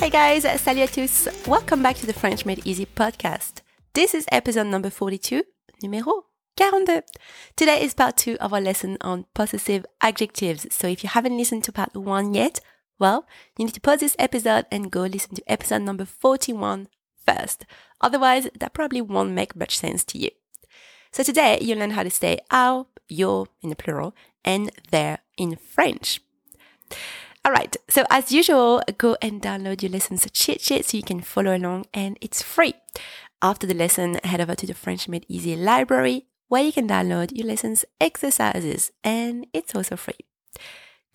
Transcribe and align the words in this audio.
Hey 0.00 0.08
guys, 0.08 0.46
salut 0.62 0.80
à 0.80 0.88
tous. 0.88 1.28
Welcome 1.46 1.82
back 1.82 1.94
to 1.98 2.06
the 2.06 2.14
French 2.14 2.46
Made 2.46 2.62
Easy 2.64 2.86
podcast. 2.86 3.60
This 3.92 4.14
is 4.14 4.24
episode 4.32 4.68
number 4.68 4.88
42, 4.88 5.42
numéro 5.82 6.24
42. 6.56 7.02
Today 7.54 7.82
is 7.82 7.92
part 7.92 8.16
two 8.16 8.38
of 8.40 8.54
our 8.54 8.62
lesson 8.62 8.96
on 9.02 9.26
possessive 9.34 9.84
adjectives. 10.00 10.66
So 10.70 10.88
if 10.88 11.04
you 11.04 11.10
haven't 11.10 11.36
listened 11.36 11.64
to 11.64 11.72
part 11.72 11.94
one 11.94 12.32
yet, 12.32 12.60
well, 12.98 13.26
you 13.58 13.66
need 13.66 13.74
to 13.74 13.80
pause 13.82 14.00
this 14.00 14.16
episode 14.18 14.64
and 14.72 14.90
go 14.90 15.02
listen 15.02 15.34
to 15.34 15.42
episode 15.46 15.82
number 15.82 16.06
41 16.06 16.88
first. 17.26 17.66
Otherwise, 18.00 18.48
that 18.58 18.72
probably 18.72 19.02
won't 19.02 19.32
make 19.32 19.54
much 19.54 19.76
sense 19.76 20.02
to 20.04 20.18
you. 20.18 20.30
So 21.12 21.22
today 21.22 21.58
you'll 21.60 21.78
learn 21.78 21.90
how 21.90 22.04
to 22.04 22.10
say 22.10 22.38
our, 22.50 22.86
your 23.06 23.48
in 23.60 23.68
the 23.68 23.76
plural, 23.76 24.14
and 24.46 24.72
their 24.90 25.18
in 25.36 25.56
French. 25.56 26.22
All 27.44 27.52
right. 27.52 27.74
So 27.88 28.04
as 28.10 28.32
usual, 28.32 28.82
go 28.98 29.16
and 29.22 29.40
download 29.40 29.82
your 29.82 29.90
lessons 29.90 30.26
cheat 30.32 30.60
sheet 30.60 30.84
so 30.84 30.96
you 30.96 31.02
can 31.02 31.20
follow 31.20 31.56
along 31.56 31.86
and 31.94 32.18
it's 32.20 32.42
free. 32.42 32.74
After 33.42 33.66
the 33.66 33.74
lesson, 33.74 34.20
head 34.22 34.40
over 34.40 34.54
to 34.54 34.66
the 34.66 34.74
French 34.74 35.08
Made 35.08 35.24
Easy 35.28 35.56
library 35.56 36.26
where 36.48 36.62
you 36.62 36.72
can 36.72 36.88
download 36.88 37.34
your 37.34 37.46
lessons 37.46 37.84
exercises 38.00 38.92
and 39.02 39.46
it's 39.52 39.74
also 39.74 39.96
free. 39.96 40.18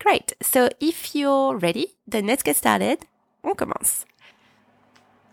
Great. 0.00 0.32
So 0.42 0.68
if 0.80 1.14
you're 1.14 1.56
ready, 1.56 1.94
then 2.06 2.26
let's 2.26 2.42
get 2.42 2.56
started. 2.56 3.06
On 3.44 3.54
commence. 3.54 4.04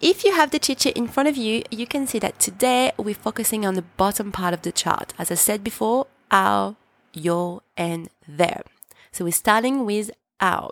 If 0.01 0.23
you 0.23 0.35
have 0.35 0.51
the 0.51 0.59
cheat 0.59 0.81
sheet 0.81 0.97
in 0.97 1.07
front 1.07 1.29
of 1.29 1.37
you, 1.37 1.63
you 1.71 1.87
can 1.87 2.05
see 2.05 2.19
that 2.19 2.37
today 2.37 2.91
we're 2.97 3.15
focusing 3.15 3.65
on 3.65 3.75
the 3.75 3.81
bottom 3.81 4.31
part 4.31 4.53
of 4.53 4.61
the 4.61 4.71
chart. 4.71 5.13
As 5.17 5.31
I 5.31 5.35
said 5.35 5.63
before, 5.63 6.07
our, 6.29 6.75
your, 7.13 7.61
and 7.77 8.09
their. 8.27 8.63
So 9.11 9.23
we're 9.23 9.31
starting 9.31 9.85
with 9.85 10.11
our. 10.39 10.71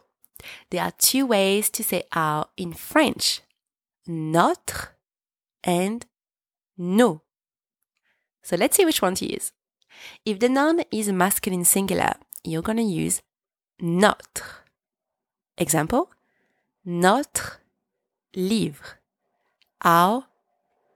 There 0.70 0.84
are 0.84 0.92
two 0.98 1.26
ways 1.26 1.70
to 1.72 1.84
say 1.84 2.04
our 2.14 2.48
in 2.58 2.74
French 2.74 3.42
notre 4.08 4.96
and 5.64 6.06
nos. 6.78 7.20
So 8.44 8.56
let's 8.56 8.78
see 8.78 8.86
which 8.86 9.02
one 9.02 9.16
to 9.16 9.32
use. 9.32 9.52
If 10.26 10.40
the 10.40 10.50
noun 10.50 10.84
is 10.92 11.10
masculine 11.12 11.66
singular, 11.66 12.14
you're 12.44 12.64
going 12.64 12.78
to 12.78 12.84
use 12.84 13.22
notre. 13.80 14.66
Example 15.58 16.10
Notre 16.84 17.62
livre. 18.36 19.00
Our 19.84 20.26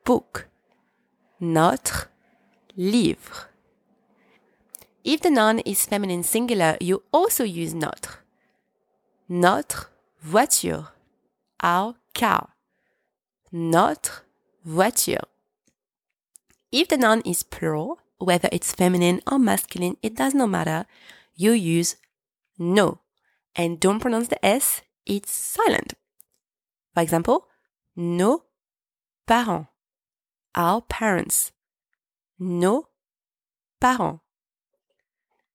book. 0.04 0.48
Notre 1.40 2.10
livre. 2.76 3.50
If 5.04 5.22
the 5.22 5.30
noun 5.30 5.60
is 5.60 5.86
feminine 5.86 6.24
singular, 6.24 6.78
you 6.82 7.04
also 7.14 7.44
use 7.44 7.76
notre 7.76 8.25
notre 9.28 9.90
voiture, 10.22 10.88
our 11.62 11.96
car, 12.14 12.50
notre 13.52 14.24
voiture. 14.64 15.26
If 16.72 16.90
the 16.90 16.98
noun 16.98 17.22
is 17.26 17.44
plural, 17.44 18.00
whether 18.18 18.50
it's 18.52 18.74
feminine 18.74 19.22
or 19.30 19.40
masculine, 19.40 19.98
it 20.02 20.16
does 20.16 20.34
not 20.34 20.50
matter. 20.50 20.86
You 21.36 21.52
use 21.52 21.96
no 22.58 23.00
and 23.56 23.80
don't 23.80 24.00
pronounce 24.00 24.28
the 24.28 24.46
S, 24.46 24.82
it's 25.06 25.32
silent. 25.32 25.94
For 26.94 27.02
example, 27.02 27.48
nos 27.96 28.42
parents, 29.26 29.70
our 30.54 30.82
parents, 30.82 31.52
nos 32.40 32.84
parents. 33.80 34.22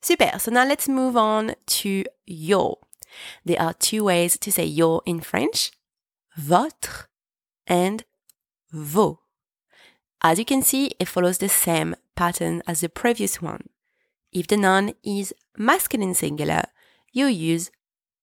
Super. 0.03 0.39
So 0.39 0.51
now 0.51 0.67
let's 0.67 0.89
move 0.89 1.17
on 1.17 1.55
to 1.67 2.05
your. 2.27 2.79
There 3.45 3.61
are 3.61 3.75
two 3.75 4.05
ways 4.05 4.39
to 4.39 4.53
say 4.53 4.65
your 4.65 5.03
in 5.07 5.21
French 5.21 5.73
votre 6.37 7.09
and 7.67 8.05
vos. 8.73 9.19
As 10.23 10.39
you 10.39 10.45
can 10.45 10.63
see, 10.63 10.93
it 10.99 11.09
follows 11.09 11.39
the 11.39 11.49
same 11.49 11.97
pattern 12.15 12.63
as 12.67 12.81
the 12.81 12.89
previous 12.89 13.41
one. 13.41 13.69
If 14.33 14.47
the 14.47 14.57
noun 14.57 14.95
is 15.03 15.35
masculine 15.57 16.15
singular, 16.15 16.65
you 17.13 17.27
use 17.27 17.71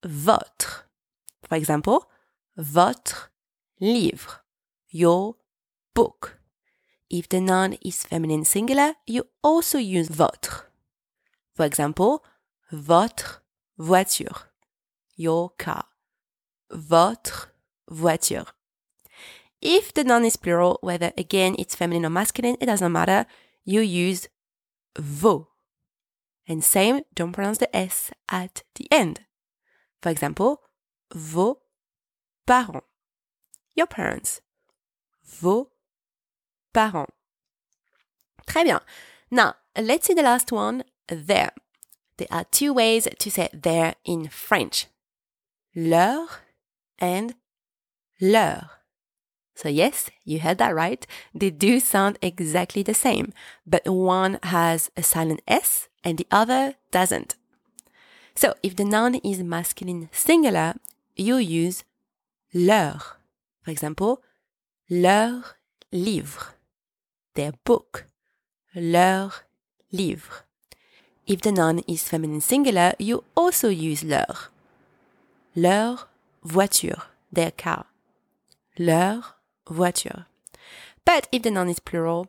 votre. 0.06 0.86
For 1.44 1.56
example, 1.56 2.10
votre 2.56 3.32
livre, 3.80 4.44
your 4.90 5.36
book. 5.94 6.40
If 7.10 7.30
the 7.30 7.42
noun 7.42 7.78
is 7.82 8.04
feminine 8.04 8.46
singular, 8.46 8.96
you 9.06 9.28
also 9.44 9.78
use 9.78 10.10
votre. 10.10 10.70
For 11.56 11.66
example, 11.66 12.24
votre 12.72 13.42
voiture, 13.78 14.47
your 15.18 15.50
car, 15.58 15.86
votre 16.72 17.52
voiture. 17.90 18.46
If 19.62 19.94
the 19.94 20.04
noun 20.04 20.24
is 20.24 20.38
plural, 20.38 20.78
whether 20.82 21.12
again 21.18 21.56
it's 21.58 21.76
feminine 21.76 22.06
or 22.06 22.10
masculine, 22.10 22.58
it 22.62 22.68
doesn't 22.68 22.92
matter, 22.92 23.26
you 23.66 23.82
use 23.82 24.30
vos. 24.98 25.46
And 26.48 26.64
same, 26.64 27.02
don't 27.14 27.34
pronounce 27.34 27.58
the 27.58 27.76
S 27.76 28.12
at 28.30 28.64
the 28.76 28.88
end. 28.92 29.22
For 30.02 30.10
example, 30.10 30.62
vos 31.14 31.58
parents, 32.46 32.88
your 33.76 33.88
parents, 33.88 34.42
vos 35.26 35.68
parents. 36.74 37.12
Très 38.46 38.64
bien. 38.64 38.80
Now, 39.30 39.56
let's 39.78 40.08
see 40.08 40.14
the 40.14 40.22
last 40.22 40.52
one, 40.52 40.84
their. 41.10 41.52
There 42.18 42.28
are 42.32 42.46
two 42.46 42.74
ways 42.74 43.08
to 43.20 43.32
say 43.32 43.50
their 43.52 43.96
in 44.06 44.30
French 44.30 44.88
leur 45.78 46.42
and 46.98 47.36
leurs. 48.20 48.82
So, 49.56 49.70
yes, 49.70 50.10
you 50.26 50.40
heard 50.40 50.58
that 50.58 50.76
right. 50.76 51.06
They 51.34 51.52
do 51.52 51.80
sound 51.80 52.18
exactly 52.22 52.84
the 52.84 52.94
same, 52.94 53.32
but 53.66 53.88
one 53.88 54.40
has 54.44 54.92
a 54.98 55.04
silent 55.04 55.42
S 55.48 55.88
and 56.04 56.18
the 56.18 56.28
other 56.32 56.76
doesn't. 56.92 57.36
So, 58.36 58.56
if 58.62 58.76
the 58.76 58.86
noun 58.86 59.16
is 59.16 59.42
masculine 59.42 60.10
singular, 60.12 60.76
you 61.16 61.38
use 61.38 61.84
leur. 62.54 63.18
For 63.62 63.72
example, 63.72 64.22
leur 64.90 65.58
livre, 65.92 66.56
their 67.36 67.54
book, 67.64 68.06
leur 68.76 69.44
livre. 69.92 70.44
If 71.26 71.42
the 71.42 71.52
noun 71.52 71.80
is 71.88 72.08
feminine 72.08 72.42
singular, 72.42 72.94
you 73.00 73.24
also 73.36 73.70
use 73.70 74.04
leur. 74.04 74.52
Leur 75.58 76.08
voiture, 76.44 77.08
their 77.34 77.50
car. 77.50 77.88
Leur 78.78 79.38
voiture. 79.68 80.28
But 81.04 81.28
if 81.32 81.42
the 81.42 81.50
noun 81.50 81.68
is 81.68 81.80
plural, 81.80 82.28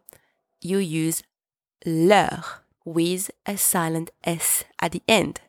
you 0.62 0.78
use 0.78 1.22
leur 1.84 2.64
with 2.86 3.30
a 3.44 3.58
silent 3.58 4.10
S 4.24 4.64
at 4.80 4.92
the 4.92 5.02
end. 5.06 5.42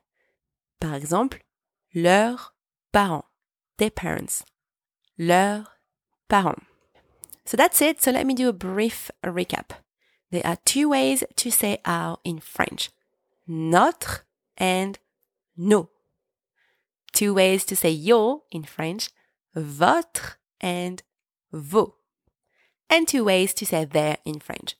Par 0.81 0.95
exemple, 0.95 1.39
leurs 1.95 2.51
parents, 2.91 3.27
their 3.77 3.91
parents. 3.91 4.43
Leurs 5.17 5.65
parents. 6.27 6.65
So 7.45 7.55
that's 7.55 7.81
it. 7.81 8.01
So 8.01 8.11
let 8.11 8.27
me 8.27 8.33
do 8.33 8.49
a 8.49 8.53
brief 8.53 9.09
recap. 9.23 9.71
There 10.31 10.45
are 10.45 10.57
two 10.65 10.89
ways 10.89 11.23
to 11.33 11.49
say 11.49 11.79
our 11.85 12.17
in 12.25 12.41
French 12.41 12.89
notre 13.47 14.25
and 14.57 14.99
nos. 15.55 15.87
Two 17.19 17.33
ways 17.33 17.65
to 17.65 17.75
say 17.75 17.89
your 17.89 18.43
in 18.49 18.63
French, 18.63 19.09
votre 19.53 20.37
and 20.61 21.03
vos. 21.51 21.91
And 22.89 23.09
two 23.09 23.25
ways 23.25 23.53
to 23.55 23.65
say 23.65 23.83
their 23.83 24.19
in 24.23 24.39
French, 24.39 24.77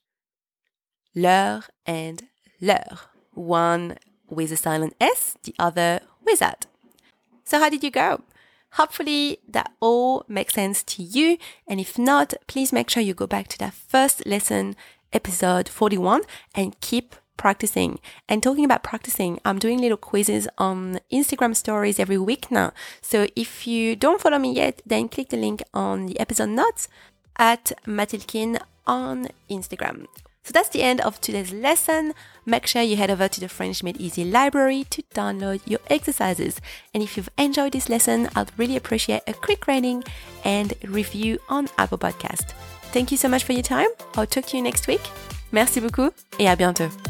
leur 1.13 1.63
and 1.86 2.30
leurs. 2.62 3.09
One 3.33 3.97
with 4.30 4.53
a 4.53 4.56
silent 4.56 4.95
S, 5.01 5.36
the 5.44 5.53
other 5.59 6.00
without. 6.25 6.65
So 7.44 7.59
how 7.59 7.69
did 7.69 7.83
you 7.83 7.91
go? 7.91 8.21
Hopefully 8.71 9.39
that 9.45 9.74
all 9.81 10.24
makes 10.30 10.53
sense 10.53 10.81
to 10.83 11.03
you. 11.03 11.38
And 11.68 11.77
if 11.77 12.00
not, 12.00 12.33
please 12.47 12.71
make 12.71 12.89
sure 12.89 13.03
you 13.03 13.13
go 13.13 13.27
back 13.27 13.50
to 13.50 13.57
that 13.57 13.74
first 13.74 14.25
lesson, 14.25 14.77
episode 15.12 15.68
41, 15.68 16.21
and 16.56 16.80
keep 16.80 17.15
practicing. 17.39 17.97
And 18.27 18.44
talking 18.44 18.65
about 18.65 18.83
practicing, 18.83 19.39
I'm 19.44 19.57
doing 19.57 19.80
little 19.80 19.97
quizzes 19.97 20.47
on 20.59 21.00
Instagram 21.12 21.56
stories 21.56 22.00
every 22.00 22.19
week 22.19 22.51
now. 22.51 22.74
So 23.01 23.25
if 23.36 23.65
you 23.65 23.95
don't 23.95 24.21
follow 24.21 24.38
me 24.38 24.53
yet, 24.53 24.83
then 24.86 25.09
click 25.09 25.30
the 25.30 25.38
link 25.38 25.63
on 25.74 26.06
the 26.06 26.19
episode 26.19 26.50
notes 26.50 26.88
at 27.38 27.71
Mathildekien 27.88 28.59
on 28.86 29.30
Instagram. 29.50 30.06
So 30.44 30.53
that's 30.53 30.69
the 30.69 30.81
end 30.81 31.00
of 31.01 31.21
today's 31.21 31.53
lesson. 31.53 32.13
Make 32.45 32.65
sure 32.65 32.81
you 32.81 32.97
head 32.97 33.12
over 33.12 33.27
to 33.27 33.39
the 33.39 33.47
French 33.47 33.83
Made 33.83 33.97
Easy 33.97 34.25
library 34.25 34.86
to 34.89 35.03
download 35.13 35.62
your 35.65 35.80
exercises. 35.89 36.59
And 36.94 37.03
if 37.03 37.15
you've 37.18 37.30
enjoyed 37.38 37.74
this 37.74 37.89
lesson, 37.89 38.30
I'd 38.36 38.51
really 38.57 38.75
appreciate 38.75 39.21
a 39.27 39.33
quick 39.33 39.68
rating 39.68 40.03
and 40.44 40.74
review 40.83 41.39
on 41.50 41.68
Apple 41.77 42.00
Podcast. 42.00 42.53
Thank 42.91 43.12
you 43.12 43.18
so 43.18 43.30
much 43.30 43.44
for 43.44 43.53
your 43.53 43.62
time. 43.62 43.89
I'll 44.15 44.25
talk 44.25 44.45
to 44.47 44.57
you 44.57 44.63
next 44.63 44.88
week. 44.88 45.01
Merci 45.51 45.80
beaucoup 45.80 46.13
et 46.39 46.47
à 46.47 46.56
bientôt. 46.56 47.08